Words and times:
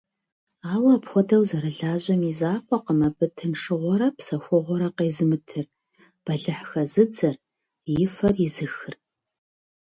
Ауэ 0.71 0.89
апхуэдэу 0.97 1.43
зэрылажьэм 1.49 2.21
и 2.31 2.33
закъуэкъым 2.39 2.99
абы 3.07 3.25
тыншыгъуэрэ 3.37 4.07
псэхугъуэрэ 4.17 4.89
къезымытыр, 4.97 5.65
бэлыхь 6.23 6.63
хэзыдзэр, 6.69 7.35
и 8.01 8.05
фэр 8.15 8.35
изыхыр. 8.45 8.95